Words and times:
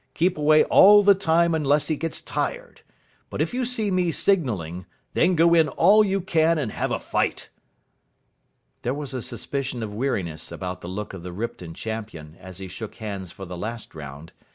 Keep 0.15 0.35
away 0.35 0.63
all 0.63 1.03
the 1.03 1.13
time 1.13 1.53
unless 1.53 1.87
he 1.87 1.95
gets 1.95 2.21
tired. 2.21 2.81
But 3.29 3.39
if 3.39 3.53
you 3.53 3.65
see 3.65 3.91
me 3.91 4.09
signalling, 4.09 4.87
then 5.13 5.35
go 5.35 5.53
in 5.53 5.67
all 5.69 6.03
you 6.03 6.21
can 6.21 6.57
and 6.57 6.71
have 6.71 6.89
a 6.89 6.97
fight." 6.97 7.49
There 8.81 8.95
was 8.95 9.13
a 9.13 9.21
suspicion 9.21 9.83
of 9.83 9.93
weariness 9.93 10.51
about 10.51 10.81
the 10.81 10.87
look 10.89 11.13
of 11.13 11.21
the 11.21 11.31
Ripton 11.31 11.75
champion 11.75 12.35
as 12.41 12.57
he 12.57 12.67
shook 12.67 12.95
hands 12.95 13.31
for 13.31 13.45
the 13.45 13.55
last 13.55 13.93
round. 13.93 14.31